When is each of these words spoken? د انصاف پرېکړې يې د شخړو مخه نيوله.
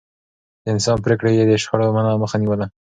د 0.63 0.65
انصاف 0.73 0.99
پرېکړې 1.05 1.31
يې 1.39 1.43
د 1.47 1.51
شخړو 1.63 1.87
مخه 2.21 2.37
نيوله. 2.41 2.65